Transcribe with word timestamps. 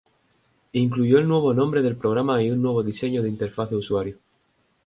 Incluyó 0.71 1.19
el 1.19 1.27
nuevo 1.27 1.53
nombre 1.53 1.83
del 1.83 1.95
programa 1.95 2.41
y 2.41 2.49
un 2.49 2.59
nuevo 2.59 2.81
diseño 2.81 3.21
de 3.21 3.29
interfaz 3.29 3.69
de 3.69 3.75
usuario. 3.75 4.17